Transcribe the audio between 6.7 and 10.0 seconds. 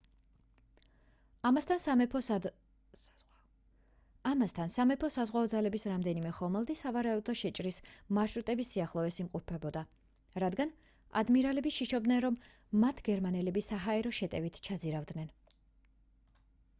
სავარაუდო შეჭრის მარშრუტების სიახლოვეს იმყოფებოდა